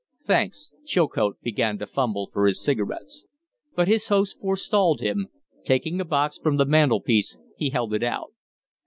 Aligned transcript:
"Thanks." 0.25 0.73
Chilcote 0.83 1.39
began 1.43 1.77
to 1.77 1.85
fumble 1.85 2.27
for 2.33 2.47
his 2.47 2.59
cigarettes. 2.59 3.27
But 3.75 3.87
his 3.87 4.07
host 4.07 4.39
forestalled 4.41 4.99
him. 4.99 5.27
Taking 5.63 6.01
a 6.01 6.05
box 6.05 6.39
from 6.39 6.57
the 6.57 6.65
mantel 6.65 7.01
piece, 7.01 7.37
he 7.55 7.69
held 7.69 7.93
it 7.93 8.01
out. 8.01 8.33